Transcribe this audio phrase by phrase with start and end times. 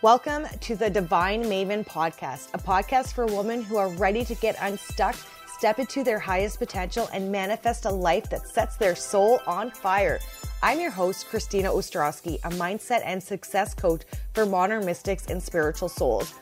[0.00, 4.54] Welcome to the Divine Maven podcast, a podcast for women who are ready to get
[4.60, 5.16] unstuck,
[5.48, 10.20] step into their highest potential, and manifest a life that sets their soul on fire.
[10.62, 14.02] I'm your host, Christina Ostrowski, a mindset and success coach
[14.34, 16.32] for modern mystics and spiritual souls.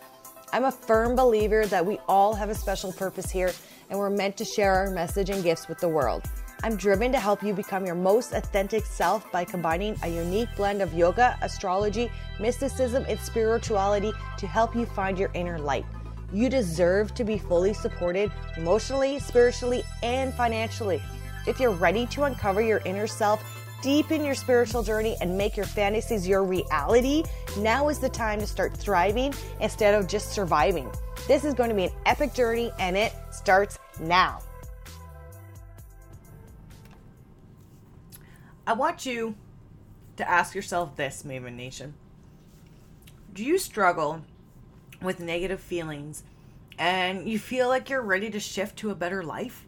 [0.52, 3.54] I'm a firm believer that we all have a special purpose here,
[3.88, 6.24] and we're meant to share our message and gifts with the world.
[6.62, 10.80] I'm driven to help you become your most authentic self by combining a unique blend
[10.80, 12.10] of yoga, astrology,
[12.40, 15.84] mysticism, and spirituality to help you find your inner light.
[16.32, 21.02] You deserve to be fully supported emotionally, spiritually, and financially.
[21.46, 23.44] If you're ready to uncover your inner self,
[23.82, 27.22] deepen your spiritual journey, and make your fantasies your reality,
[27.58, 30.90] now is the time to start thriving instead of just surviving.
[31.28, 34.40] This is going to be an epic journey, and it starts now.
[38.66, 39.36] I want you
[40.16, 41.94] to ask yourself this, Maven Nation.
[43.32, 44.24] Do you struggle
[45.00, 46.24] with negative feelings
[46.78, 49.66] and you feel like you're ready to shift to a better life?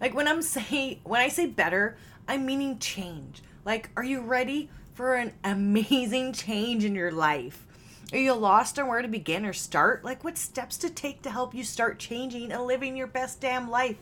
[0.00, 1.96] Like when I'm say when I say better,
[2.28, 3.42] I'm meaning change.
[3.64, 7.66] Like are you ready for an amazing change in your life?
[8.12, 10.04] Are you lost on where to begin or start?
[10.04, 13.68] Like what steps to take to help you start changing and living your best damn
[13.68, 13.96] life?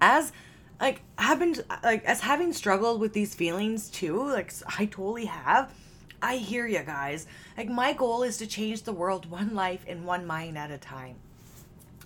[0.00, 0.32] As
[0.80, 1.02] like
[1.38, 5.72] been like as having struggled with these feelings too like i totally have.
[6.20, 7.28] I hear you guys.
[7.56, 10.78] Like my goal is to change the world one life and one mind at a
[10.78, 11.14] time.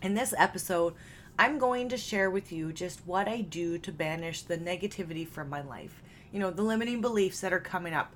[0.03, 0.95] In this episode
[1.39, 5.49] i'm going to share with you just what i do to banish the negativity from
[5.49, 6.03] my life.
[6.33, 8.13] You know the limiting beliefs that are coming up.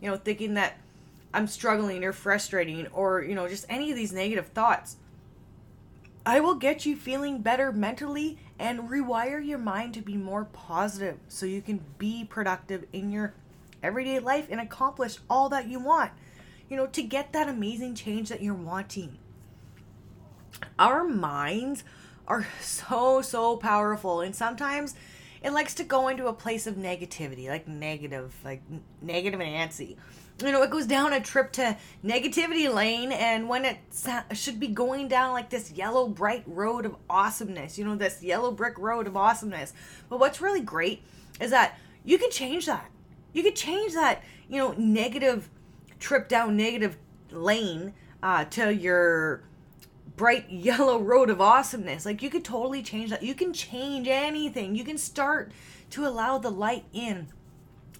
[0.00, 0.78] You know thinking that
[1.32, 4.96] i'm struggling or frustrating or you know just any of these negative thoughts.
[6.24, 11.16] I will get you feeling better mentally and rewire your mind to be more positive
[11.28, 13.32] so you can be productive in your
[13.82, 16.12] everyday life and accomplish all that you want.
[16.68, 19.16] You know, to get that amazing change that you're wanting.
[20.78, 21.84] Our minds
[22.28, 24.94] are so, so powerful, and sometimes
[25.42, 28.62] it likes to go into a place of negativity, like negative, like
[29.00, 29.96] negative Nancy
[30.40, 33.78] you know, it goes down a trip to negativity lane, and when it
[34.32, 38.50] should be going down like this yellow bright road of awesomeness, you know, this yellow
[38.50, 39.72] brick road of awesomeness.
[40.08, 41.02] But what's really great
[41.40, 42.90] is that you can change that.
[43.32, 45.48] You can change that, you know, negative
[45.98, 46.96] trip down negative
[47.30, 49.42] lane uh, to your
[50.16, 52.04] bright yellow road of awesomeness.
[52.04, 53.22] Like you could totally change that.
[53.22, 54.74] You can change anything.
[54.74, 55.52] You can start
[55.90, 57.28] to allow the light in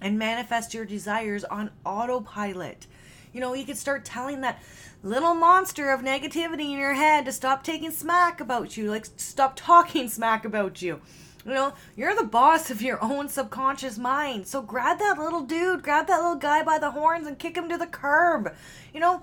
[0.01, 2.87] and manifest your desires on autopilot.
[3.33, 4.63] You know, you could start telling that
[5.03, 9.55] little monster of negativity in your head to stop taking smack about you, like stop
[9.57, 11.01] talking smack about you.
[11.45, 14.47] You know, you're the boss of your own subconscious mind.
[14.47, 17.69] So grab that little dude, grab that little guy by the horns and kick him
[17.71, 18.55] to the curb.
[18.93, 19.23] You know,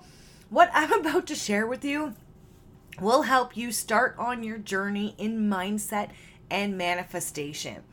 [0.49, 2.15] what I'm about to share with you
[2.99, 6.09] will help you start on your journey in mindset
[6.49, 7.83] and manifestation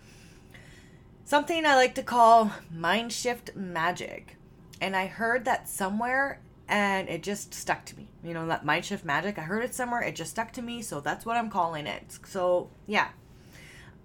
[1.25, 4.37] something I like to call mind shift magic.
[4.81, 8.09] And I heard that somewhere and it just stuck to me.
[8.23, 10.83] You know, that mind shift magic, I heard it somewhere, it just stuck to me,
[10.83, 12.19] so that's what I'm calling it.
[12.27, 13.09] So, yeah.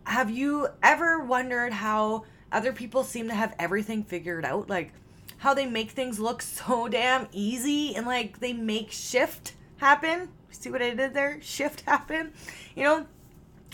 [0.03, 4.69] Have you ever wondered how other people seem to have everything figured out?
[4.69, 4.93] Like
[5.37, 10.29] how they make things look so damn easy and like they make shift happen?
[10.51, 11.39] See what I did there?
[11.41, 12.33] Shift happen.
[12.75, 13.05] You know,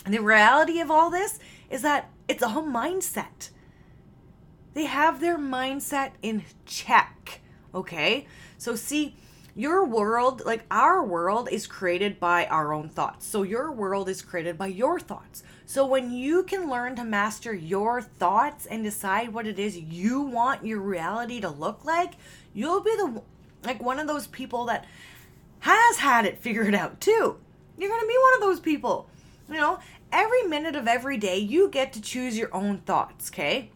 [0.06, 1.38] the reality of all this
[1.70, 3.50] is that it's all mindset.
[4.74, 7.40] They have their mindset in check.
[7.74, 8.26] Okay?
[8.58, 9.16] So, see,
[9.54, 13.26] your world, like our world, is created by our own thoughts.
[13.26, 15.42] So, your world is created by your thoughts.
[15.64, 20.20] So, when you can learn to master your thoughts and decide what it is you
[20.20, 22.14] want your reality to look like,
[22.52, 23.22] you'll be the
[23.64, 24.84] like one of those people that
[25.60, 27.36] has had it figured out too.
[27.78, 29.08] You're going to be one of those people.
[29.48, 29.78] You know,
[30.12, 33.70] every minute of every day, you get to choose your own thoughts, okay?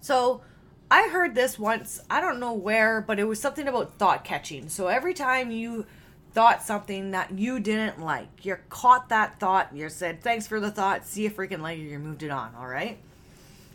[0.00, 0.42] So,
[0.90, 4.68] I heard this once, I don't know where, but it was something about thought catching.
[4.68, 5.86] So, every time you
[6.32, 10.70] thought something that you didn't like, you caught that thought, you said, thanks for the
[10.70, 12.98] thought, see you freaking later, you moved it on, all right?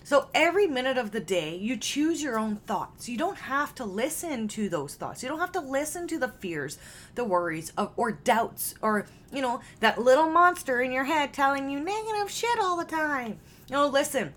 [0.09, 3.07] So every minute of the day, you choose your own thoughts.
[3.07, 5.21] You don't have to listen to those thoughts.
[5.21, 6.79] You don't have to listen to the fears,
[7.13, 11.69] the worries, of, or doubts, or, you know, that little monster in your head telling
[11.69, 13.39] you negative shit all the time.
[13.67, 14.33] You know, listen,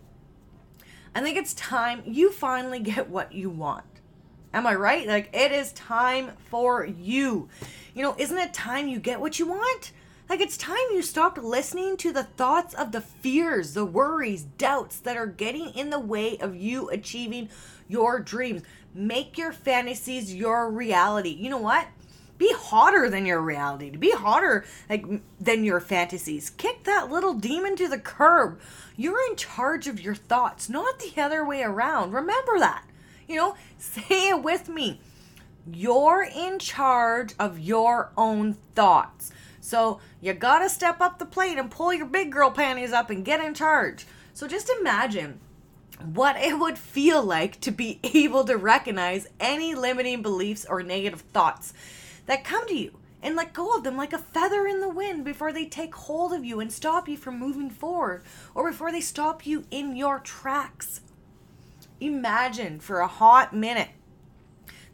[1.14, 3.86] I think it's time you finally get what you want.
[4.52, 5.08] Am I right?
[5.08, 7.48] Like, it is time for you.
[7.94, 9.92] You know, isn't it time you get what you want?
[10.32, 14.98] Like it's time you stopped listening to the thoughts of the fears, the worries, doubts
[15.00, 17.50] that are getting in the way of you achieving
[17.86, 18.62] your dreams.
[18.94, 21.28] Make your fantasies your reality.
[21.28, 21.86] You know what?
[22.38, 23.90] Be hotter than your reality.
[23.90, 25.04] Be hotter like
[25.38, 26.48] than your fantasies.
[26.48, 28.58] Kick that little demon to the curb.
[28.96, 32.12] You're in charge of your thoughts, not the other way around.
[32.12, 32.86] Remember that.
[33.28, 34.98] You know, say it with me.
[35.70, 39.30] You're in charge of your own thoughts.
[39.62, 43.24] So you gotta step up the plate and pull your big girl panties up and
[43.24, 44.06] get in charge.
[44.34, 45.38] So just imagine
[46.04, 51.20] what it would feel like to be able to recognize any limiting beliefs or negative
[51.20, 51.72] thoughts
[52.26, 55.24] that come to you and let go of them like a feather in the wind
[55.24, 58.24] before they take hold of you and stop you from moving forward
[58.56, 61.02] or before they stop you in your tracks.
[62.00, 63.90] Imagine for a hot minute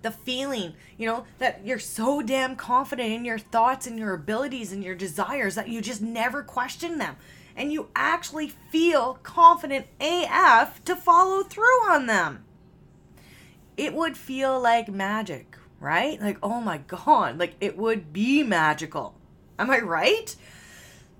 [0.02, 4.72] the feeling, you know, that you're so damn confident in your thoughts and your abilities
[4.72, 7.16] and your desires that you just never question them.
[7.56, 12.44] And you actually feel confident AF to follow through on them.
[13.76, 16.20] It would feel like magic, right?
[16.20, 19.14] Like, oh my God, like it would be magical.
[19.58, 20.34] Am I right?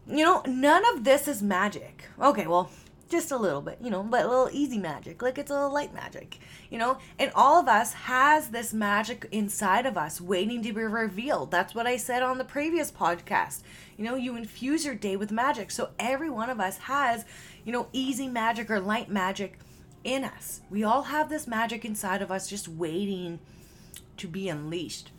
[0.06, 2.04] You know, none of this is magic.
[2.20, 2.70] Okay, well,
[3.08, 5.72] just a little bit, you know, but a little easy magic, like it's a little
[5.72, 6.38] light magic,
[6.70, 6.98] you know.
[7.18, 11.50] And all of us has this magic inside of us waiting to be revealed.
[11.50, 13.62] That's what I said on the previous podcast.
[13.96, 15.70] You know, you infuse your day with magic.
[15.70, 17.24] So every one of us has,
[17.64, 19.58] you know, easy magic or light magic
[20.04, 20.60] in us.
[20.70, 23.40] We all have this magic inside of us just waiting
[24.18, 25.10] to be unleashed.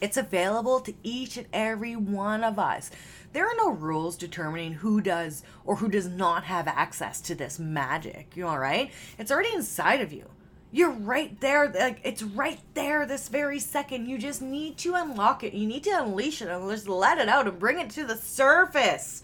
[0.00, 2.90] It's available to each and every one of us.
[3.32, 7.58] There are no rules determining who does or who does not have access to this
[7.58, 8.32] magic.
[8.34, 8.90] You all right?
[9.18, 10.26] It's already inside of you.
[10.70, 11.70] You're right there.
[11.70, 14.06] Like it's right there this very second.
[14.06, 15.54] You just need to unlock it.
[15.54, 18.16] You need to unleash it and just let it out and bring it to the
[18.16, 19.22] surface.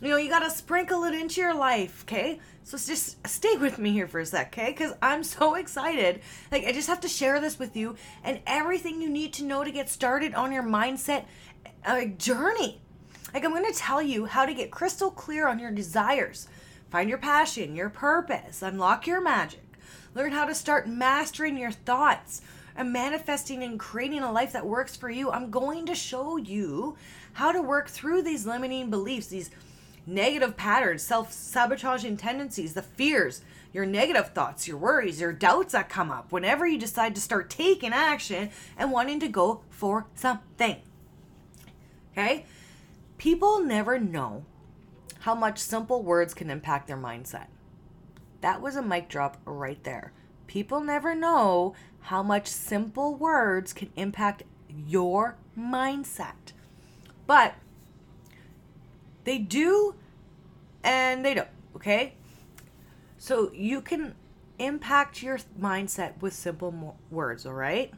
[0.00, 2.38] You know, you got to sprinkle it into your life, okay?
[2.62, 4.70] So just stay with me here for a sec, okay?
[4.70, 6.20] Because I'm so excited.
[6.52, 9.64] Like, I just have to share this with you and everything you need to know
[9.64, 11.24] to get started on your mindset
[11.84, 12.80] uh, journey.
[13.34, 16.48] Like, I'm going to tell you how to get crystal clear on your desires,
[16.90, 19.64] find your passion, your purpose, unlock your magic,
[20.14, 22.40] learn how to start mastering your thoughts
[22.76, 25.30] and manifesting and creating a life that works for you.
[25.30, 26.96] I'm going to show you
[27.32, 29.50] how to work through these limiting beliefs, these
[30.08, 35.88] negative patterns, self sabotaging tendencies, the fears, your negative thoughts, your worries, your doubts that
[35.88, 40.76] come up whenever you decide to start taking action and wanting to go for something.
[42.12, 42.46] Okay?
[43.18, 44.44] People never know
[45.20, 47.46] how much simple words can impact their mindset.
[48.40, 50.12] That was a mic drop right there.
[50.46, 56.52] People never know how much simple words can impact your mindset.
[57.26, 57.54] But
[59.28, 59.94] they do
[60.82, 62.14] and they don't, okay?
[63.18, 64.14] So you can
[64.58, 67.92] impact your mindset with simple words, all right?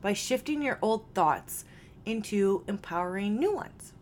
[0.00, 1.64] By shifting your old thoughts
[2.06, 3.92] into empowering new ones.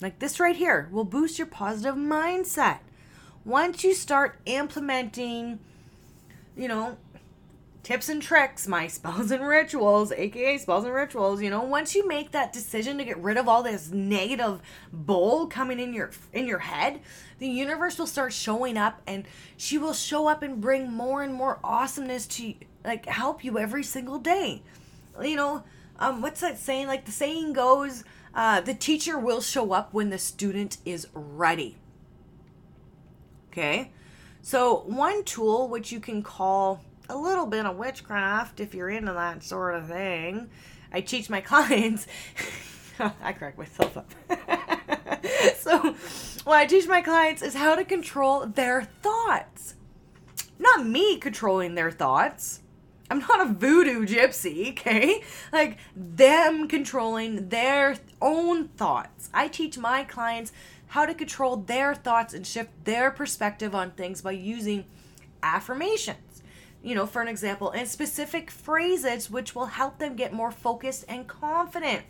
[0.00, 2.78] Like this right here will boost your positive mindset.
[3.44, 5.60] Once you start implementing,
[6.56, 6.96] you know,
[7.84, 12.08] tips and tricks, my spells and rituals, aka spells and rituals, you know, once you
[12.08, 14.60] make that decision to get rid of all this negative
[14.92, 17.00] bull coming in your in your head,
[17.38, 19.24] the universe will start showing up and
[19.56, 22.54] she will show up and bring more and more awesomeness to
[22.84, 24.62] like help you every single day.
[25.22, 25.64] You know,
[26.00, 26.88] um what's that saying?
[26.88, 28.02] Like the saying goes,
[28.34, 31.76] uh the teacher will show up when the student is ready.
[33.52, 33.92] Okay?
[34.42, 39.12] So, one tool which you can call a little bit of witchcraft if you're into
[39.12, 40.48] that sort of thing.
[40.92, 42.06] I teach my clients.
[42.98, 44.14] I crack myself up.
[45.56, 45.96] so,
[46.44, 49.74] what I teach my clients is how to control their thoughts.
[50.58, 52.60] Not me controlling their thoughts.
[53.10, 55.22] I'm not a voodoo gypsy, okay?
[55.52, 59.28] Like them controlling their own thoughts.
[59.34, 60.52] I teach my clients
[60.88, 64.84] how to control their thoughts and shift their perspective on things by using
[65.42, 66.33] affirmations
[66.84, 71.04] you know, for an example, and specific phrases which will help them get more focused
[71.08, 72.02] and confident.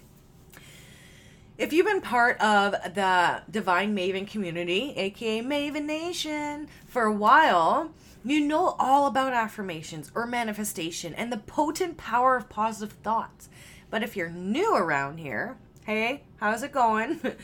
[1.56, 7.92] If you've been part of the Divine Maven community, aka Maven Nation, for a while,
[8.24, 13.48] you know all about affirmations or manifestation and the potent power of positive thoughts.
[13.88, 17.20] But if you're new around here, hey, how's it going?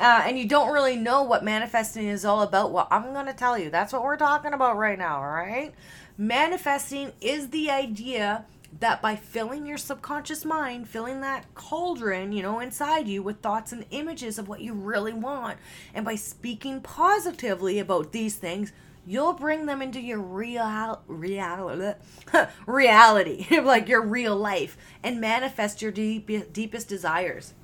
[0.00, 3.34] Uh, and you don't really know what manifesting is all about, well, I'm going to
[3.34, 3.70] tell you.
[3.70, 5.74] That's what we're talking about right now, all right?
[6.18, 8.44] Manifesting is the idea
[8.80, 13.72] that by filling your subconscious mind, filling that cauldron, you know, inside you with thoughts
[13.72, 15.58] and images of what you really want,
[15.94, 18.72] and by speaking positively about these things,
[19.06, 21.96] you'll bring them into your real real
[22.66, 27.54] reality, like your real life, and manifest your deep, deepest desires.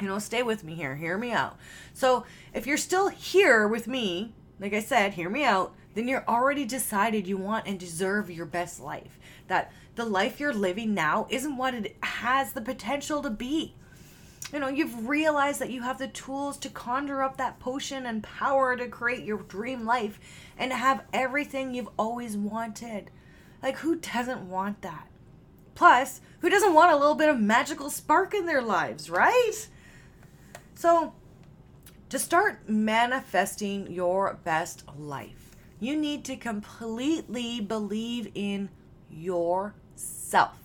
[0.00, 0.96] You know, stay with me here.
[0.96, 1.56] Hear me out.
[1.94, 6.28] So, if you're still here with me, like I said, hear me out, then you're
[6.28, 9.18] already decided you want and deserve your best life.
[9.48, 13.74] That the life you're living now isn't what it has the potential to be.
[14.52, 18.22] You know, you've realized that you have the tools to conjure up that potion and
[18.22, 20.20] power to create your dream life
[20.58, 23.10] and have everything you've always wanted.
[23.62, 25.08] Like, who doesn't want that?
[25.74, 29.66] Plus, who doesn't want a little bit of magical spark in their lives, right?
[30.74, 31.14] So,
[32.10, 35.45] to start manifesting your best life,
[35.80, 38.70] you need to completely believe in
[39.10, 40.56] your self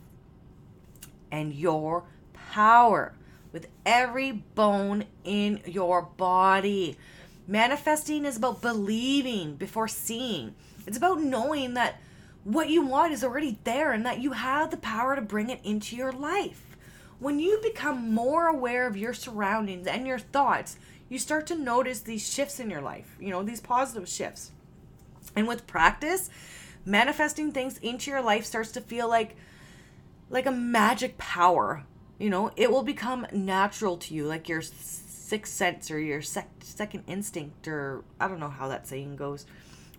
[1.32, 2.04] and your
[2.34, 3.14] power
[3.52, 6.98] with every bone in your body.
[7.48, 10.56] Manifesting is about believing before seeing.
[10.88, 12.00] It's about knowing that
[12.44, 15.60] what you want is already there and that you have the power to bring it
[15.64, 16.78] into your life.
[17.20, 20.78] When you become more aware of your surroundings and your thoughts,
[21.08, 24.52] you start to notice these shifts in your life, you know, these positive shifts.
[25.36, 26.30] And with practice,
[26.86, 29.36] manifesting things into your life starts to feel like
[30.30, 31.84] like a magic power.
[32.18, 36.50] You know, it will become natural to you, like your sixth sense or your sec-
[36.62, 39.46] second instinct, or I don't know how that saying goes.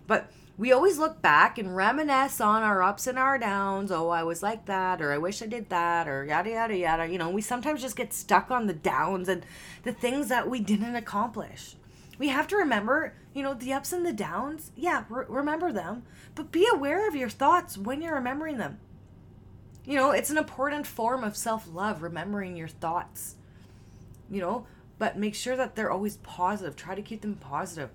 [0.06, 3.90] But we always look back and reminisce on our ups and our downs.
[3.90, 7.06] Oh, I was like that, or I wish I did that, or yada, yada, yada.
[7.06, 9.44] You know, we sometimes just get stuck on the downs and
[9.82, 11.76] the things that we didn't accomplish.
[12.22, 14.70] We have to remember, you know, the ups and the downs.
[14.76, 16.04] Yeah, re- remember them,
[16.36, 18.78] but be aware of your thoughts when you're remembering them.
[19.84, 23.34] You know, it's an important form of self love, remembering your thoughts.
[24.30, 24.66] You know,
[25.00, 26.76] but make sure that they're always positive.
[26.76, 27.90] Try to keep them positive.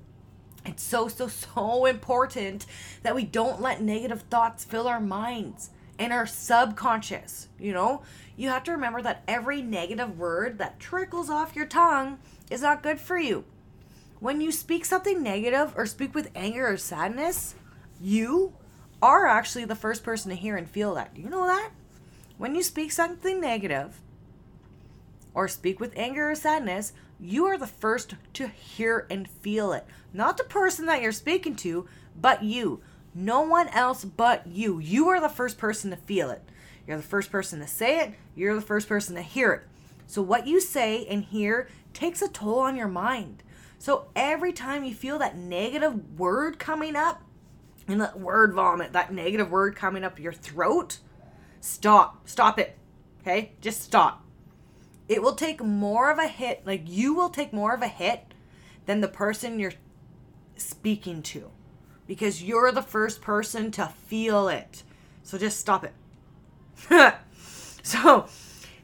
[0.65, 2.65] It's so, so, so important
[3.03, 7.47] that we don't let negative thoughts fill our minds and our subconscious.
[7.57, 8.01] You know,
[8.35, 12.19] you have to remember that every negative word that trickles off your tongue
[12.51, 13.45] is not good for you.
[14.19, 17.53] When you speak something negative or speak with anger or sadness,
[18.01, 18.53] you
[19.01, 21.13] are actually the first person to hear and feel that.
[21.13, 21.69] Do you know that?
[22.37, 24.01] When you speak something negative
[25.35, 29.85] or speak with anger or sadness, you are the first to hear and feel it.
[30.13, 31.87] Not the person that you're speaking to,
[32.19, 32.81] but you.
[33.13, 34.79] No one else but you.
[34.79, 36.41] You are the first person to feel it.
[36.87, 39.63] You're the first person to say it, you're the first person to hear it.
[40.07, 43.43] So, what you say and hear takes a toll on your mind.
[43.79, 47.21] So, every time you feel that negative word coming up,
[47.87, 50.99] and that word vomit, that negative word coming up your throat,
[51.61, 52.27] stop.
[52.27, 52.77] Stop it.
[53.21, 53.53] Okay?
[53.61, 54.23] Just stop.
[55.07, 58.33] It will take more of a hit, like you will take more of a hit
[58.85, 59.73] than the person you're
[60.57, 61.49] speaking to
[62.07, 64.83] because you're the first person to feel it.
[65.23, 65.93] So just stop it.
[67.83, 68.27] so,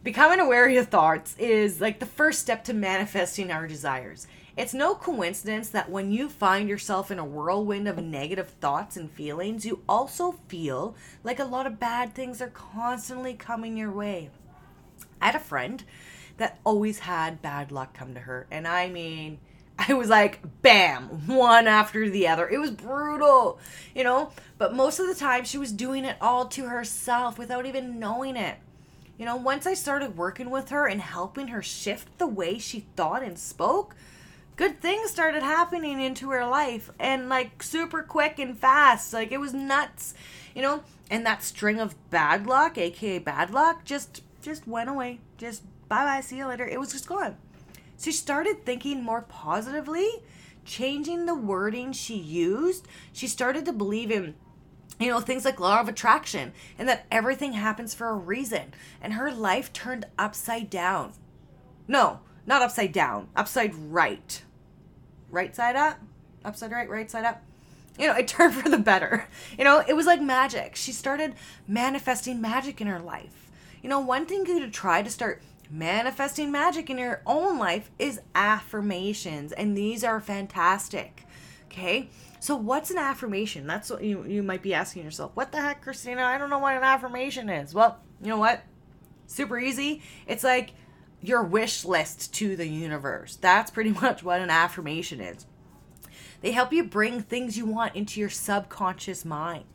[0.04, 4.28] becoming aware of your thoughts is like the first step to manifesting our desires.
[4.55, 9.10] It's no coincidence that when you find yourself in a whirlwind of negative thoughts and
[9.10, 14.29] feelings, you also feel like a lot of bad things are constantly coming your way.
[15.19, 15.83] I had a friend
[16.38, 19.39] that always had bad luck come to her, and I mean,
[19.79, 22.48] I was like, bam, one after the other.
[22.48, 23.60] It was brutal,
[23.95, 24.31] you know?
[24.60, 28.36] But most of the time, she was doing it all to herself without even knowing
[28.36, 28.57] it.
[29.17, 32.86] You know, once I started working with her and helping her shift the way she
[32.95, 33.95] thought and spoke,
[34.55, 39.13] good things started happening into her life and like super quick and fast.
[39.13, 40.13] Like it was nuts,
[40.55, 40.83] you know?
[41.10, 45.19] And that string of bad luck, aka bad luck, just just went away.
[45.38, 46.65] Just bye bye, see you later.
[46.65, 47.38] It was just gone.
[48.00, 50.10] She started thinking more positively,
[50.65, 52.88] changing the wording she used.
[53.12, 54.36] She started to believe in
[55.00, 58.74] you know, things like law of attraction and that everything happens for a reason.
[59.01, 61.13] And her life turned upside down.
[61.88, 64.42] No, not upside down, upside right.
[65.30, 66.00] Right side up?
[66.46, 67.42] Upside right, right side up?
[67.98, 69.28] You know, it turned for the better.
[69.58, 70.76] You know, it was like magic.
[70.76, 71.36] She started
[71.68, 73.50] manifesting magic in her life.
[73.82, 77.90] You know, one thing you could try to start manifesting magic in your own life
[77.98, 81.26] is affirmations, and these are fantastic.
[81.66, 82.10] Okay?
[82.40, 83.66] So, what's an affirmation?
[83.68, 85.32] That's what you, you might be asking yourself.
[85.34, 86.24] What the heck, Christina?
[86.24, 87.74] I don't know what an affirmation is.
[87.74, 88.64] Well, you know what?
[89.28, 90.02] Super easy.
[90.28, 90.74] It's like
[91.24, 93.38] your wish list to the universe.
[93.38, 95.46] That's pretty much what an affirmation is.
[96.42, 99.65] They help you bring things you want into your subconscious mind.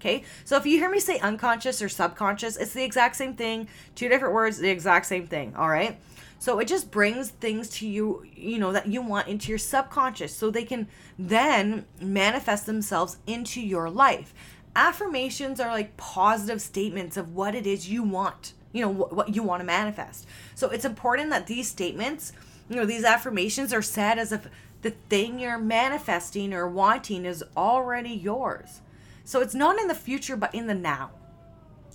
[0.00, 3.68] Okay, so if you hear me say unconscious or subconscious, it's the exact same thing.
[3.94, 5.54] Two different words, the exact same thing.
[5.56, 5.98] All right.
[6.38, 10.34] So it just brings things to you, you know, that you want into your subconscious
[10.34, 10.86] so they can
[11.18, 14.34] then manifest themselves into your life.
[14.74, 19.34] Affirmations are like positive statements of what it is you want, you know, wh- what
[19.34, 20.26] you want to manifest.
[20.54, 22.32] So it's important that these statements,
[22.68, 24.48] you know, these affirmations are said as if
[24.82, 28.82] the thing you're manifesting or wanting is already yours.
[29.24, 31.12] So it's not in the future, but in the now.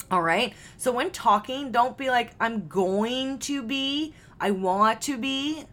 [0.10, 0.54] All right.
[0.76, 5.66] So when talking, don't be like, I'm going to be, I want to be.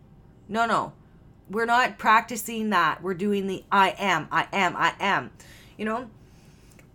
[0.46, 0.92] No, no.
[1.48, 3.02] We're not practicing that.
[3.02, 5.30] We're doing the I am, I am, I am.
[5.78, 6.10] You know,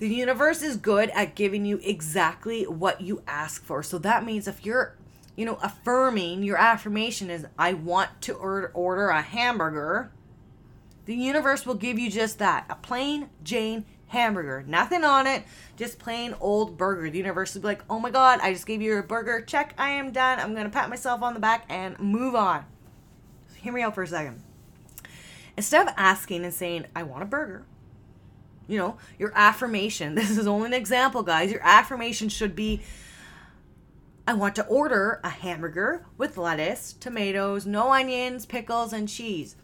[0.03, 3.81] the universe is good at giving you exactly what you ask for.
[3.81, 4.97] So that means if you're,
[5.37, 10.11] you know, affirming your affirmation is, I want to order, a hamburger,
[11.05, 14.65] the universe will give you just that a plain Jane hamburger.
[14.67, 15.45] Nothing on it,
[15.77, 17.09] just plain old burger.
[17.09, 19.39] The universe will be like, oh my god, I just gave you a burger.
[19.39, 20.37] Check, I am done.
[20.37, 22.65] I'm going to pat myself on the back and move on.
[23.55, 24.43] Hear me out for a second.
[25.55, 27.63] Instead of asking and saying, I want a burger,
[28.67, 31.51] you know, your affirmation, this is only an example, guys.
[31.51, 32.81] Your affirmation should be,
[34.27, 39.55] I want to order a hamburger with lettuce, tomatoes, no onions, pickles, and cheese.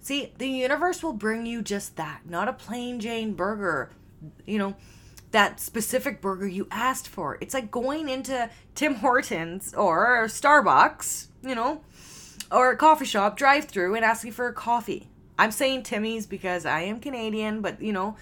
[0.00, 3.90] See, the universe will bring you just that, not a plain Jane burger.
[4.46, 4.76] You know,
[5.32, 7.38] that specific burger you asked for.
[7.40, 11.82] It's like going into Tim Hortons or Starbucks, you know,
[12.50, 15.08] or a coffee shop drive through and asking for a coffee.
[15.38, 18.16] I'm saying Timmy's because I am Canadian, but you know,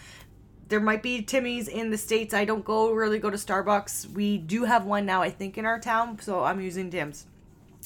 [0.68, 2.35] there might be Timmy's in the States.
[2.35, 4.12] I don't go really go to Starbucks.
[4.12, 7.26] We do have one now, I think, in our town, so I'm using Tim's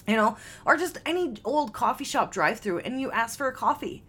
[0.06, 3.52] you know, or just any old coffee shop drive through and you ask for a
[3.52, 4.02] coffee.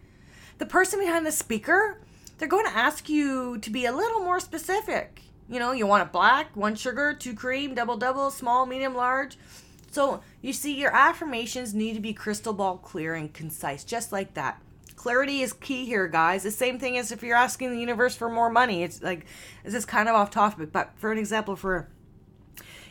[0.58, 2.00] The person behind the speaker,
[2.38, 5.22] they're going to ask you to be a little more specific.
[5.50, 9.38] You know, you want it black, one sugar, two cream, double double, small, medium, large.
[9.92, 14.36] So, you see, your affirmations need to be crystal ball clear and concise, just like
[14.36, 14.62] that.
[15.02, 16.44] Clarity is key here, guys.
[16.44, 18.84] The same thing as if you're asking the universe for more money.
[18.84, 19.26] It's like,
[19.66, 21.90] this is kind of off topic, but for an example, for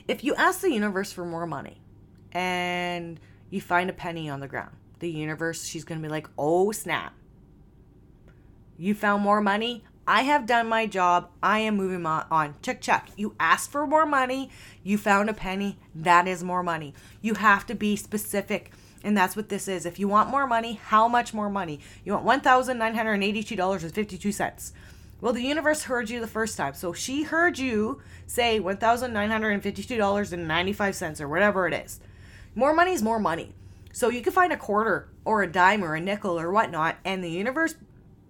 [0.09, 1.81] if you ask the universe for more money,
[2.33, 4.75] and you find a penny on the ground.
[4.99, 7.15] The universe, she's going to be like, oh snap.
[8.77, 9.85] You found more money?
[10.05, 11.31] I have done my job.
[11.41, 12.57] I am moving on.
[12.61, 13.11] Check, check.
[13.17, 14.51] You asked for more money.
[14.83, 15.79] You found a penny.
[15.95, 16.93] That is more money.
[17.21, 18.73] You have to be specific.
[19.03, 19.87] And that's what this is.
[19.87, 21.81] If you want more money, how much more money?
[22.05, 24.73] You want $1,982.52.
[25.21, 26.75] Well, the universe heard you the first time.
[26.75, 32.01] So she heard you say $1,952.95 or whatever it is.
[32.55, 33.55] More money is more money.
[33.93, 37.25] So you can find a quarter or a dime or a nickel or whatnot, and
[37.25, 37.75] the universe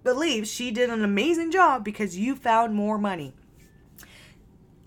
[0.02, 3.34] believes she did an amazing job because you found more money.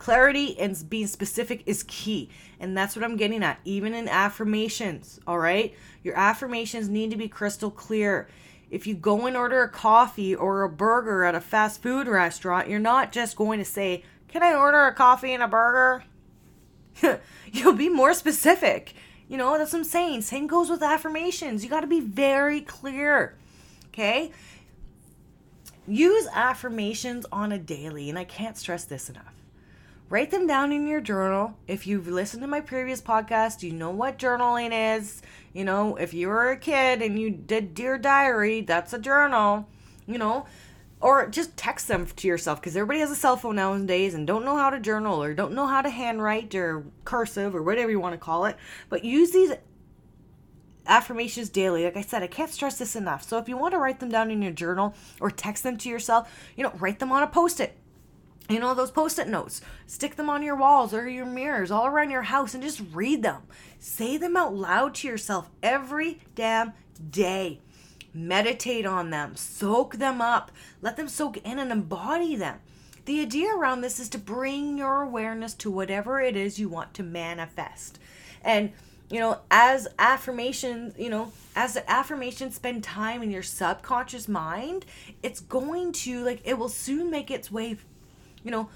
[0.04, 2.30] Clarity and being specific is key.
[2.60, 5.18] And that's what I'm getting at, even in affirmations.
[5.26, 5.74] All right?
[6.04, 8.28] Your affirmations need to be crystal clear.
[8.70, 12.68] If you go and order a coffee or a burger at a fast food restaurant,
[12.68, 16.04] you're not just going to say, Can I order a coffee and a burger?
[17.54, 18.96] You'll be more specific.
[19.30, 20.24] You know, that's what I'm saying.
[20.24, 21.63] Same goes with affirmations.
[21.63, 23.38] You got to be very clear.
[23.94, 24.34] Okay?
[25.88, 29.33] Use affirmations on a daily, and I can't stress this enough.
[30.10, 31.58] Write them down in your journal.
[31.68, 35.22] If you've listened to my previous podcast, you know what journaling is.
[35.54, 39.68] You know, if you were a kid and you did Dear Diary, that's a journal.
[40.06, 40.46] You know,
[41.04, 44.46] or just text them to yourself because everybody has a cell phone nowadays and don't
[44.46, 48.00] know how to journal or don't know how to handwrite or cursive or whatever you
[48.00, 48.56] want to call it
[48.89, 49.52] but use these
[50.86, 53.78] affirmations daily like i said i can't stress this enough so if you want to
[53.78, 57.12] write them down in your journal or text them to yourself you know write them
[57.12, 57.78] on a post-it
[58.49, 59.62] you know those post-it notes.
[59.88, 63.23] Stick them on your walls or your mirrors all around your house and just read
[63.23, 63.41] them.
[63.79, 66.73] Say them out loud to yourself every damn
[67.10, 67.60] day.
[68.13, 70.51] Meditate on them, soak them up,
[70.82, 72.60] let them soak in and embody them.
[73.06, 76.93] The idea around this is to bring your awareness to whatever it is you want
[76.93, 77.99] to manifest.
[78.43, 78.71] And,
[79.10, 84.86] you know, as affirmations, you know, as the affirmations spend time in your subconscious mind,
[85.21, 87.77] it's going to, like, it will soon make its way,
[88.43, 88.69] you know,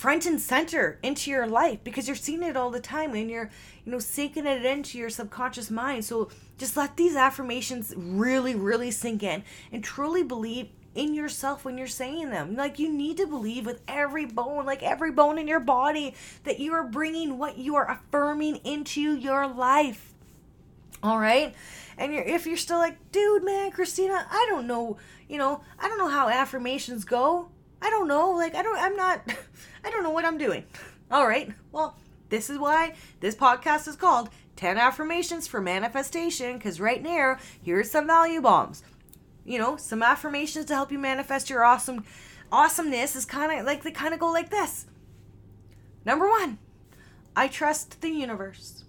[0.00, 3.50] front and center into your life because you're seeing it all the time and you're
[3.84, 6.04] you know sinking it into your subconscious mind.
[6.06, 11.76] So just let these affirmations really really sink in and truly believe in yourself when
[11.76, 12.56] you're saying them.
[12.56, 16.14] Like you need to believe with every bone like every bone in your body
[16.44, 20.14] that you are bringing what you are affirming into your life.
[21.02, 21.54] All right?
[21.98, 24.96] And you're, if you're still like dude man christina i don't know
[25.28, 27.50] you know i don't know how affirmations go
[27.82, 28.30] I don't know.
[28.32, 29.22] Like, I don't, I'm not,
[29.84, 30.64] I don't know what I'm doing.
[31.10, 31.50] All right.
[31.72, 31.96] Well,
[32.28, 37.90] this is why this podcast is called 10 Affirmations for Manifestation, because right now, here's
[37.90, 38.84] some value bombs.
[39.44, 42.04] You know, some affirmations to help you manifest your awesome
[42.52, 44.86] awesomeness is kind of like they kind of go like this.
[46.04, 46.58] Number one,
[47.36, 48.84] I trust the universe.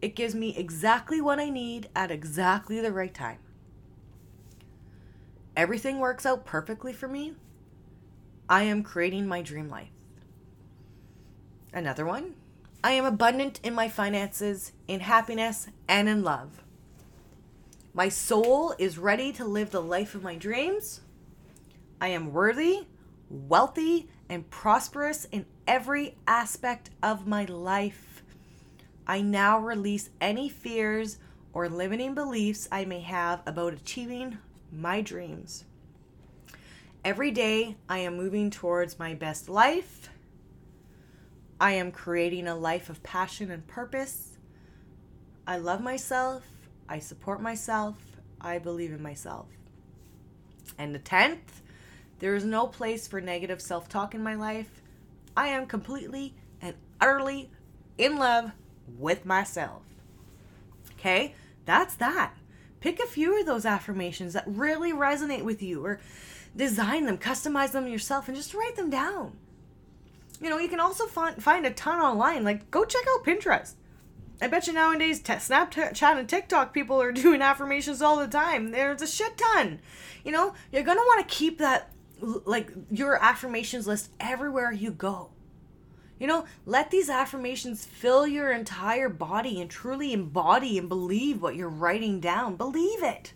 [0.00, 3.38] It gives me exactly what I need at exactly the right time.
[5.56, 7.34] Everything works out perfectly for me.
[8.50, 9.92] I am creating my dream life.
[11.72, 12.34] Another one,
[12.82, 16.64] I am abundant in my finances, in happiness, and in love.
[17.94, 21.00] My soul is ready to live the life of my dreams.
[22.00, 22.86] I am worthy,
[23.28, 28.24] wealthy, and prosperous in every aspect of my life.
[29.06, 31.18] I now release any fears
[31.52, 34.38] or limiting beliefs I may have about achieving
[34.72, 35.66] my dreams.
[37.02, 40.10] Every day, I am moving towards my best life.
[41.58, 44.36] I am creating a life of passion and purpose.
[45.46, 46.44] I love myself.
[46.90, 47.96] I support myself.
[48.38, 49.46] I believe in myself.
[50.76, 51.62] And the 10th,
[52.18, 54.82] there is no place for negative self talk in my life.
[55.34, 57.50] I am completely and utterly
[57.96, 58.52] in love
[58.98, 59.82] with myself.
[60.98, 61.34] Okay,
[61.64, 62.34] that's that.
[62.80, 66.00] Pick a few of those affirmations that really resonate with you or
[66.56, 69.36] design them, customize them yourself, and just write them down.
[70.40, 72.44] You know, you can also find, find a ton online.
[72.44, 73.74] Like, go check out Pinterest.
[74.42, 78.70] I bet you nowadays, t- Snapchat and TikTok people are doing affirmations all the time.
[78.70, 79.80] There's a shit ton.
[80.24, 81.90] You know, you're going to want to keep that
[82.22, 85.30] like your affirmations list everywhere you go.
[86.18, 91.56] You know, let these affirmations fill your entire body and truly embody and believe what
[91.56, 92.56] you're writing down.
[92.56, 93.32] Believe it.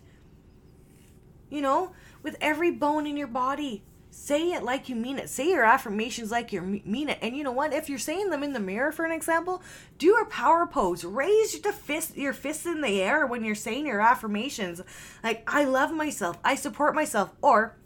[1.49, 1.93] You know,
[2.25, 5.29] with every bone in your body, say it like you mean it.
[5.29, 7.19] Say your affirmations like you mean it.
[7.21, 7.71] And you know what?
[7.71, 9.61] If you're saying them in the mirror, for an example,
[9.99, 11.03] do a power pose.
[11.03, 14.81] Raise your fist, your fists in the air when you're saying your affirmations.
[15.23, 16.39] Like, I love myself.
[16.43, 17.31] I support myself.
[17.43, 17.77] Or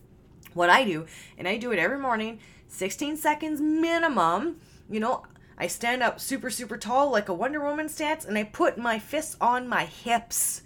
[0.53, 1.05] what I do,
[1.37, 4.61] and I do it every morning, 16 seconds minimum.
[4.89, 5.23] You know,
[5.57, 8.99] I stand up super, super tall like a Wonder Woman stance, and I put my
[8.99, 10.61] fists on my hips.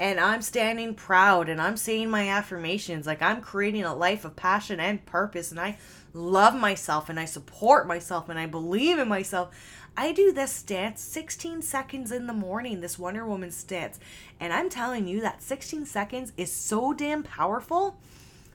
[0.00, 3.06] And I'm standing proud and I'm saying my affirmations.
[3.06, 5.50] Like I'm creating a life of passion and purpose.
[5.50, 5.76] And I
[6.12, 9.50] love myself and I support myself and I believe in myself.
[9.96, 13.98] I do this stance 16 seconds in the morning, this Wonder Woman stance.
[14.38, 17.98] And I'm telling you that 16 seconds is so damn powerful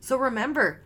[0.04, 0.82] so remember,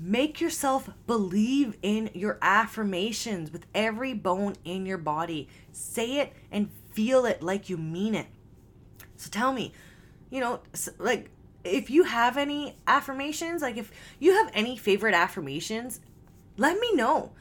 [0.00, 5.50] make yourself believe in your affirmations with every bone in your body.
[5.70, 8.28] Say it and feel it like you mean it.
[9.16, 9.72] So tell me,
[10.30, 10.60] you know,
[10.98, 11.30] like
[11.64, 16.00] if you have any affirmations, like if you have any favorite affirmations,
[16.56, 17.32] let me know.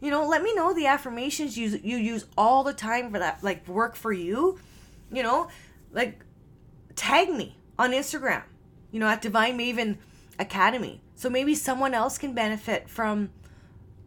[0.00, 3.42] You know, let me know the affirmations you you use all the time for that
[3.42, 4.58] like work for you.
[5.12, 5.48] You know,
[5.92, 6.24] like
[6.96, 8.42] tag me on Instagram.
[8.90, 9.96] You know, at Divine Maven
[10.38, 11.00] academy.
[11.14, 13.30] So maybe someone else can benefit from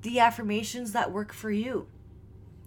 [0.01, 1.87] the affirmations that work for you.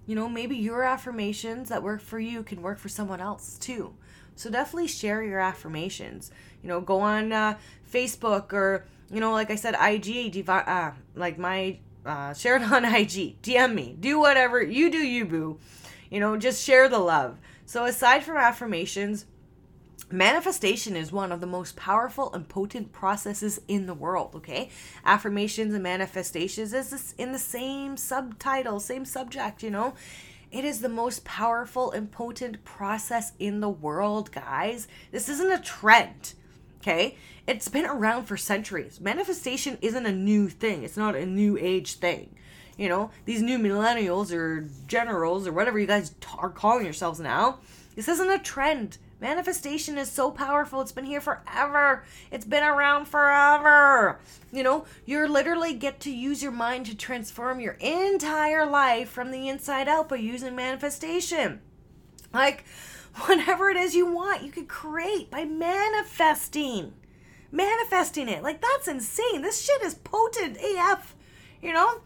[0.06, 3.94] You know, maybe your affirmations that work for you can work for someone else too.
[4.38, 6.31] So definitely share your affirmations.
[6.62, 7.59] You know, go on uh,
[7.92, 12.85] Facebook or you know, like I said, IG, uh, like my uh, share it on
[12.85, 15.59] IG, DM me, do whatever you do, you boo.
[16.09, 17.38] You know, just share the love.
[17.66, 19.27] So aside from affirmations,
[20.11, 24.70] Manifestation is one of the most powerful and potent processes in the world, okay?
[25.05, 29.92] Affirmations and manifestations is in the same subtitle, same subject, you know?
[30.50, 34.88] It is the most powerful and potent process in the world, guys.
[35.12, 36.32] This isn't a trend,
[36.80, 37.16] okay?
[37.46, 38.98] It's been around for centuries.
[38.98, 42.34] Manifestation isn't a new thing, it's not a new age thing.
[42.78, 47.58] You know, these new millennials or generals or whatever you guys are calling yourselves now,
[47.94, 50.81] this isn't a trend Manifestation is so powerful.
[50.81, 52.04] It's been here forever.
[52.31, 54.20] It's been around forever.
[54.52, 59.33] You know, you literally get to use your mind to transform your entire life from
[59.33, 61.61] the inside out by using manifestation.
[62.33, 62.64] Like,
[63.26, 66.92] whatever it is you want, you can create by manifesting.
[67.50, 68.44] Manifesting it.
[68.44, 69.42] Like, that's insane.
[69.42, 71.16] This shit is potent AF.
[71.61, 72.02] You know?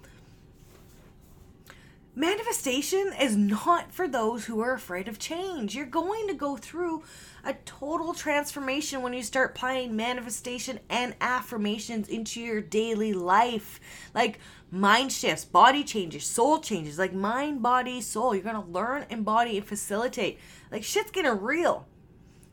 [2.14, 5.74] Manifestation is not for those who are afraid of change.
[5.74, 7.04] You're going to go through
[7.42, 13.80] a total transformation when you start applying manifestation and affirmations into your daily life.
[14.14, 18.34] Like mind shifts, body changes, soul changes, like mind, body, soul.
[18.34, 20.38] You're going to learn, embody, and facilitate.
[20.70, 21.88] Like shit's getting real.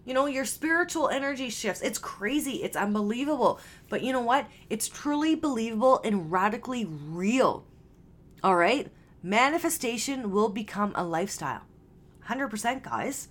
[0.06, 1.82] You know, your spiritual energy shifts.
[1.82, 2.64] It's crazy.
[2.64, 3.60] It's unbelievable.
[3.90, 4.48] But you know what?
[4.70, 7.66] It's truly believable and radically real.
[8.42, 8.90] All right?
[9.22, 11.62] Manifestation will become a lifestyle.
[12.28, 13.28] 100%, guys.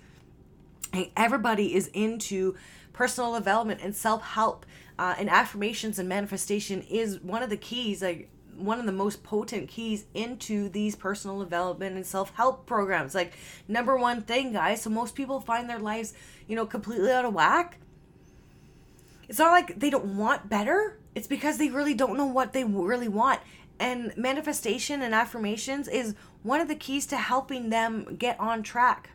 [1.17, 2.57] Everybody is into
[2.93, 4.67] personal development and self help.
[4.99, 9.23] Uh, and affirmations and manifestation is one of the keys, like one of the most
[9.23, 13.33] potent keys into these personal development and self-help programs like
[13.69, 16.13] number one thing guys so most people find their lives
[16.47, 17.79] you know completely out of whack
[19.29, 22.65] it's not like they don't want better it's because they really don't know what they
[22.65, 23.41] really want
[23.81, 29.11] and manifestation and affirmations is one of the keys to helping them get on track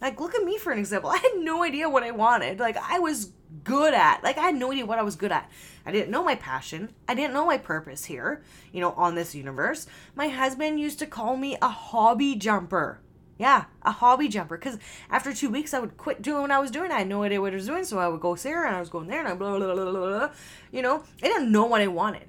[0.00, 2.76] like look at me for an example i had no idea what i wanted like
[2.76, 3.32] i was
[3.64, 4.22] good at.
[4.22, 5.50] Like I had no idea what I was good at.
[5.84, 6.90] I didn't know my passion.
[7.08, 9.86] I didn't know my purpose here, you know, on this universe.
[10.14, 13.00] My husband used to call me a hobby jumper.
[13.38, 14.56] Yeah, a hobby jumper.
[14.56, 14.78] Because
[15.10, 16.90] after two weeks, I would quit doing what I was doing.
[16.90, 18.80] I had no idea what I was doing, so I would go there and I
[18.80, 20.30] was going there and I blah, blah, blah, blah, blah.
[20.72, 22.26] You know, I didn't know what I wanted.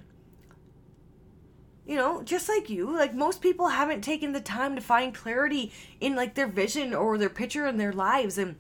[1.88, 5.71] You know, just like you, like most people haven't taken the time to find clarity
[6.02, 8.38] in like their vision or their picture in their lives.
[8.38, 8.58] And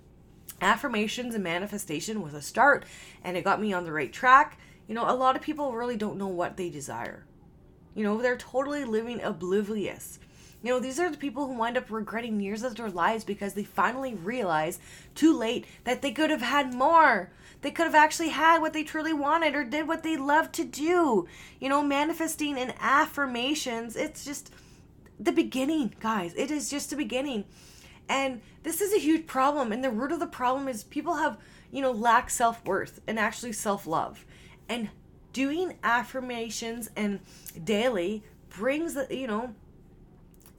[0.61, 2.85] affirmations and manifestation was a start
[3.23, 4.57] and it got me on the right track.
[4.87, 7.25] You know, a lot of people really don't know what they desire.
[7.93, 10.19] You know, they're totally living oblivious.
[10.63, 13.53] You know, these are the people who wind up regretting years of their lives because
[13.53, 14.79] they finally realize
[15.15, 17.31] too late that they could have had more.
[17.61, 20.63] They could have actually had what they truly wanted or did what they loved to
[20.63, 21.27] do.
[21.59, 24.53] You know, manifesting and affirmations, it's just
[25.19, 26.33] the beginning, guys.
[26.35, 27.45] It is just the beginning.
[28.07, 29.71] And this is a huge problem.
[29.71, 31.37] And the root of the problem is people have,
[31.71, 34.25] you know, lack self worth and actually self love.
[34.69, 34.89] And
[35.33, 37.19] doing affirmations and
[37.63, 39.55] daily brings, the, you know,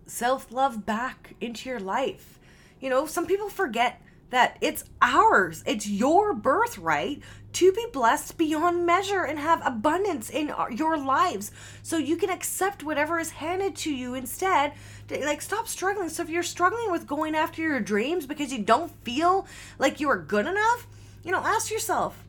[0.07, 2.39] self love back into your life.
[2.81, 7.23] You know, some people forget that it's ours, it's your birthright
[7.55, 11.51] to be blessed beyond measure and have abundance in your lives.
[11.83, 14.75] So you can accept whatever is handed to you instead.
[15.11, 16.11] Like stop struggling.
[16.11, 19.47] So if you're struggling with going after your dreams because you don't feel
[19.79, 20.87] like you are good enough
[21.29, 22.25] you know ask yourself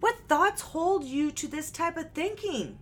[0.00, 2.78] what thoughts hold you to this type of thinking?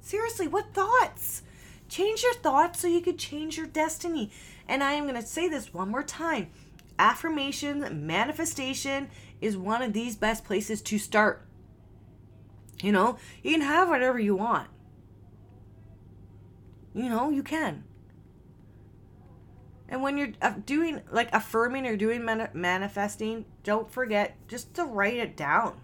[0.00, 1.42] Seriously what thoughts?
[1.88, 4.30] Change your thoughts so you could change your destiny
[4.68, 6.48] and i am going to say this one more time
[6.98, 9.08] affirmation manifestation
[9.40, 11.46] is one of these best places to start
[12.82, 14.68] you know you can have whatever you want
[16.94, 17.84] you know, you can.
[19.88, 25.18] And when you're uh, doing, like, affirming or doing manifesting, don't forget just to write
[25.18, 25.80] it down.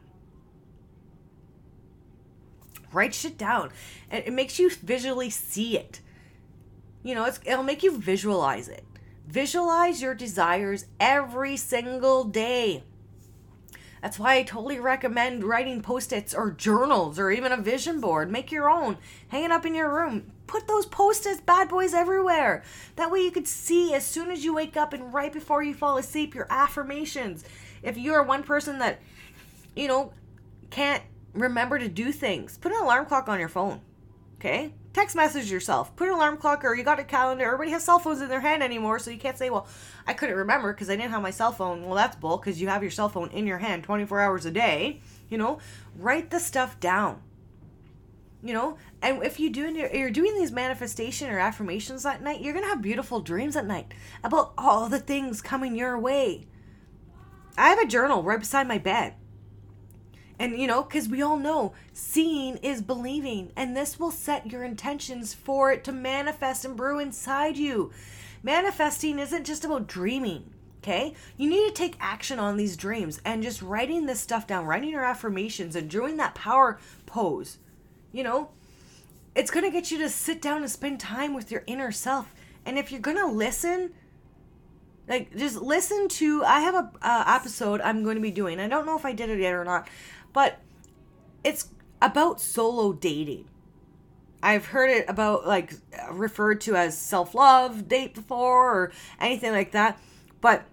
[2.92, 3.70] Write shit down.
[4.10, 6.00] It makes you visually see it.
[7.02, 8.84] You know, it'll make you visualize it.
[9.26, 12.82] Visualize your desires every single day.
[14.02, 18.30] That's why I totally recommend writing post its or journals or even a vision board.
[18.30, 18.96] Make your own.
[19.28, 20.32] Hang it up in your room.
[20.46, 22.64] Put those post its bad boys everywhere.
[22.96, 25.74] That way you could see as soon as you wake up and right before you
[25.74, 27.44] fall asleep your affirmations.
[27.82, 29.00] If you're one person that,
[29.76, 30.12] you know,
[30.70, 31.02] can't
[31.34, 33.80] remember to do things, put an alarm clock on your phone.
[34.38, 34.72] Okay?
[34.92, 35.94] Text message yourself.
[35.96, 37.44] Put an alarm clock or you got a calendar.
[37.44, 39.66] Everybody has cell phones in their hand anymore so you can't say well
[40.06, 41.84] i couldn't remember because i didn't have my cell phone.
[41.84, 44.50] Well that's bull because you have your cell phone in your hand 24 hours a
[44.50, 45.58] day you know?
[45.96, 47.22] Write the stuff down.
[48.42, 48.78] You know?
[49.00, 52.82] And if you do you're doing these manifestation or affirmations at night you're gonna have
[52.82, 56.46] beautiful dreams at night about all the things coming your way.
[57.56, 59.14] I have a journal right beside my bed
[60.40, 64.64] and you know, because we all know seeing is believing, and this will set your
[64.64, 67.92] intentions for it to manifest and brew inside you.
[68.42, 71.12] Manifesting isn't just about dreaming, okay?
[71.36, 74.88] You need to take action on these dreams and just writing this stuff down, writing
[74.88, 77.58] your affirmations, and doing that power pose.
[78.10, 78.48] You know,
[79.34, 82.34] it's gonna get you to sit down and spend time with your inner self.
[82.64, 83.92] And if you're gonna listen,
[85.06, 88.68] like just listen to i have a uh, episode i'm going to be doing i
[88.68, 89.88] don't know if i did it yet or not
[90.32, 90.58] but
[91.44, 91.68] it's
[92.00, 93.46] about solo dating.
[94.42, 95.74] I've heard it about like
[96.10, 99.98] referred to as self love date before or anything like that.
[100.40, 100.64] But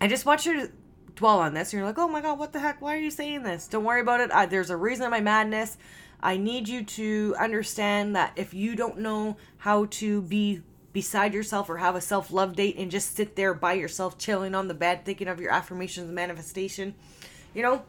[0.00, 0.72] I just want you to
[1.14, 1.72] dwell on this.
[1.72, 2.80] You're like, oh my God, what the heck?
[2.80, 3.68] Why are you saying this?
[3.68, 4.32] Don't worry about it.
[4.32, 5.76] I, there's a reason in my madness.
[6.22, 10.62] I need you to understand that if you don't know how to be
[10.92, 14.54] beside yourself or have a self love date and just sit there by yourself, chilling
[14.54, 16.94] on the bed, thinking of your affirmations and manifestation,
[17.54, 17.84] you know,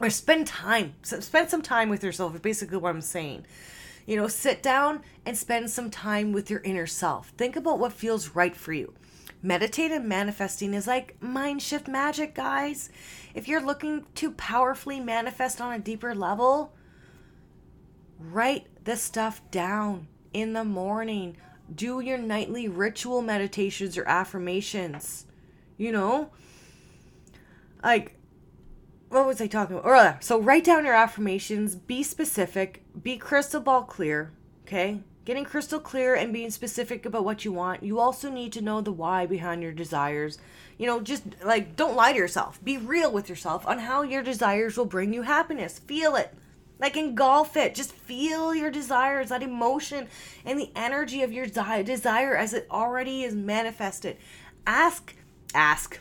[0.00, 3.44] or spend time spend some time with yourself is basically what i'm saying
[4.06, 7.92] you know sit down and spend some time with your inner self think about what
[7.92, 8.92] feels right for you
[9.42, 12.90] Meditative manifesting is like mind shift magic, guys.
[13.34, 16.74] If you're looking to powerfully manifest on a deeper level,
[18.18, 21.36] write the stuff down in the morning.
[21.72, 25.26] Do your nightly ritual meditations or affirmations.
[25.76, 26.30] You know?
[27.84, 28.17] Like,
[29.08, 29.90] what was I talking about?
[29.90, 34.32] Oh, so write down your affirmations, be specific, be crystal ball clear,
[34.66, 35.00] okay?
[35.24, 37.82] Getting crystal clear and being specific about what you want.
[37.82, 40.38] You also need to know the why behind your desires.
[40.78, 42.62] You know, just like don't lie to yourself.
[42.64, 45.78] Be real with yourself on how your desires will bring you happiness.
[45.78, 46.34] Feel it.
[46.78, 47.74] Like engulf it.
[47.74, 50.08] Just feel your desires, that emotion
[50.44, 54.16] and the energy of your desire as it already is manifested.
[54.66, 55.14] Ask,
[55.54, 56.00] ask,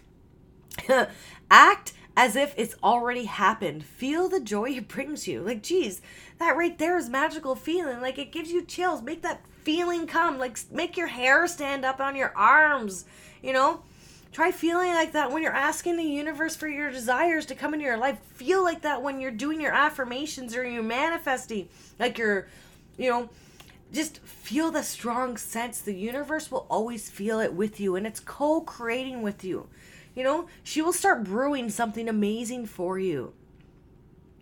[1.51, 3.85] act as if it's already happened.
[3.85, 5.39] Feel the joy it brings you.
[5.43, 6.01] Like, geez,
[6.39, 8.01] that right there is magical feeling.
[8.01, 9.03] Like, it gives you chills.
[9.03, 10.39] Make that feeling come.
[10.39, 13.05] Like, make your hair stand up on your arms.
[13.43, 13.83] You know,
[14.31, 17.85] try feeling like that when you're asking the universe for your desires to come into
[17.85, 18.17] your life.
[18.33, 21.69] Feel like that when you're doing your affirmations or you're manifesting.
[21.99, 22.47] Like, you're,
[22.97, 23.29] you know,
[23.93, 25.81] just feel the strong sense.
[25.81, 29.67] The universe will always feel it with you and it's co creating with you.
[30.17, 33.33] You know, she will start brewing something amazing for you.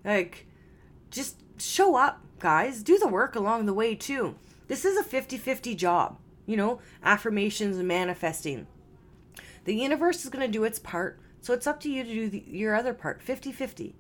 [0.06, 0.48] Like,
[1.12, 2.82] just show up, guys.
[2.82, 4.36] Do the work along the way, too.
[4.70, 8.68] This is a 50 50 job, you know, affirmations and manifesting.
[9.66, 12.30] The universe is going to do its part, so it's up to you to do
[12.30, 13.96] the, your other part 50 50.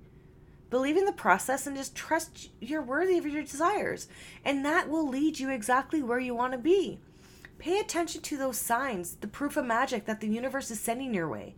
[0.70, 4.08] Believe in the process and just trust you're worthy of your desires,
[4.46, 7.00] and that will lead you exactly where you want to be.
[7.58, 11.30] Pay attention to those signs, the proof of magic that the universe is sending your
[11.30, 11.56] way.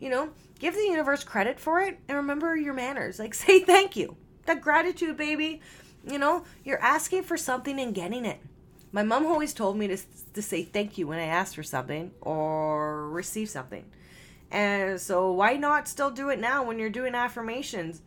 [0.00, 3.18] You know, give the universe credit for it and remember your manners.
[3.18, 4.16] Like, say thank you.
[4.46, 5.60] That gratitude, baby.
[6.04, 8.40] You know, you're asking for something and getting it.
[8.90, 9.98] My mom always told me to,
[10.34, 13.84] to say thank you when I asked for something or receive something.
[14.50, 18.00] And so, why not still do it now when you're doing affirmations?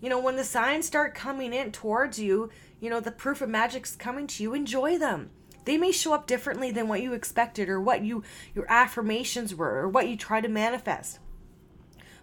[0.00, 3.48] You know, when the signs start coming in towards you, you know, the proof of
[3.48, 5.30] magic's coming to you, enjoy them.
[5.66, 8.22] They may show up differently than what you expected or what you
[8.54, 11.18] your affirmations were or what you try to manifest.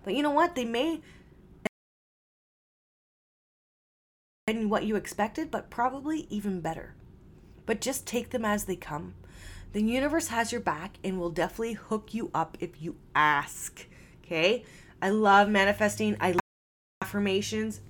[0.03, 0.55] But you know what?
[0.55, 1.01] They may
[4.47, 6.95] and what you expected, but probably even better.
[7.65, 9.13] But just take them as they come.
[9.73, 13.87] The universe has your back and will definitely hook you up if you ask.
[14.23, 14.63] Okay?
[15.01, 16.15] I love manifesting.
[16.21, 16.39] I love
[17.01, 17.81] affirmations.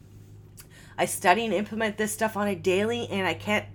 [0.98, 3.66] I study and implement this stuff on a daily and I can't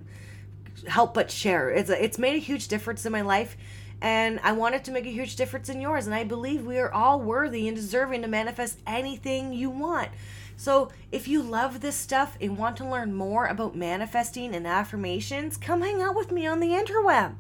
[0.86, 1.70] help but share.
[1.70, 3.56] It's a, it's made a huge difference in my life
[4.00, 6.06] and I want it to make a huge difference in yours.
[6.06, 10.10] And I believe we are all worthy and deserving to manifest anything you want.
[10.56, 15.56] So, if you love this stuff and want to learn more about manifesting and affirmations,
[15.56, 17.34] come hang out with me on the interweb.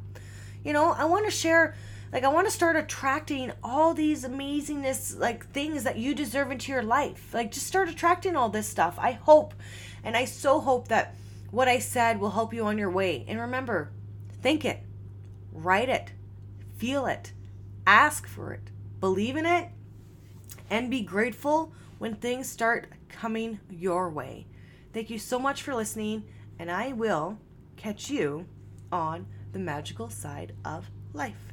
[0.64, 1.74] You know, I want to share
[2.12, 6.72] like I want to start attracting all these amazingness like things that you deserve into
[6.72, 7.34] your life.
[7.34, 8.96] Like just start attracting all this stuff.
[8.98, 9.52] I hope
[10.04, 11.14] and I so hope that
[11.50, 13.24] what I said will help you on your way.
[13.28, 13.90] And remember,
[14.42, 14.82] think it.
[15.52, 16.12] Write it
[16.78, 17.32] feel it,
[17.86, 19.68] ask for it, believe in it,
[20.70, 24.46] and be grateful when things start coming your way.
[24.92, 26.24] Thank you so much for listening,
[26.58, 27.38] and I will
[27.76, 28.46] catch you
[28.92, 31.52] on the magical side of life.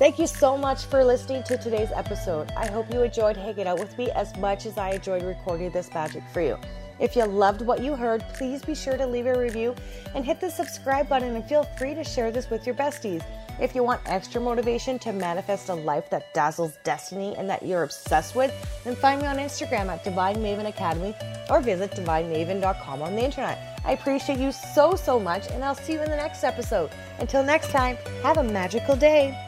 [0.00, 2.50] Thank you so much for listening to today's episode.
[2.56, 5.92] I hope you enjoyed hanging out with me as much as I enjoyed recording this
[5.92, 6.58] magic for you.
[7.00, 9.74] If you loved what you heard, please be sure to leave a review
[10.14, 13.24] and hit the subscribe button and feel free to share this with your besties.
[13.60, 17.82] If you want extra motivation to manifest a life that dazzles destiny and that you're
[17.82, 18.52] obsessed with,
[18.84, 21.14] then find me on Instagram at Divine Maven Academy
[21.50, 23.80] or visit divinemaven.com on the internet.
[23.84, 26.90] I appreciate you so, so much, and I'll see you in the next episode.
[27.18, 29.47] Until next time, have a magical day.